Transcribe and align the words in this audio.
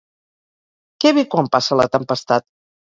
Què 1.05 1.13
ve 1.19 1.27
quan 1.37 1.53
passa 1.59 1.81
la 1.85 1.89
tempestat? 1.97 2.53